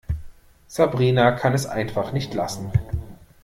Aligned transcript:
Sabrina 0.67 1.31
kann 1.33 1.53
es 1.53 1.67
einfach 1.67 2.11
nicht 2.11 2.33
lassen. 2.33 2.71